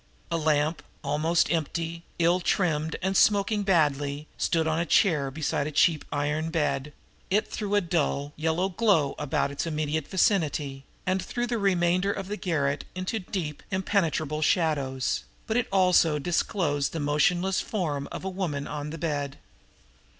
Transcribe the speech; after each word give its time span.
A 0.31 0.37
lamp, 0.37 0.81
almost 1.03 1.51
empty, 1.51 2.01
ill 2.17 2.39
trimmed 2.39 2.95
and 3.03 3.15
smoking 3.15 3.61
badly, 3.61 4.25
stood 4.35 4.65
on 4.65 4.79
a 4.79 4.83
chair 4.87 5.29
beside 5.29 5.67
a 5.67 5.71
cheap 5.71 6.05
iron 6.11 6.49
bed; 6.49 6.91
it 7.29 7.47
threw 7.47 7.75
a 7.75 7.81
dull, 7.81 8.33
yellow 8.35 8.67
glow 8.67 9.13
about 9.19 9.51
its 9.51 9.67
immediate 9.67 10.07
vicinity, 10.07 10.85
and 11.05 11.21
threw 11.23 11.45
the 11.45 11.59
remainder 11.59 12.11
of 12.11 12.29
the 12.29 12.35
garret 12.37 12.83
into 12.95 13.19
deep, 13.19 13.61
impenetrable 13.69 14.41
shadows; 14.41 15.23
but 15.45 15.67
also 15.71 16.15
it 16.15 16.23
disclosed 16.23 16.93
the 16.93 16.99
motionless 16.99 17.61
form 17.61 18.07
of 18.11 18.25
a 18.25 18.27
woman 18.29 18.65
on 18.65 18.89
the 18.89 18.97
bed. 18.97 19.37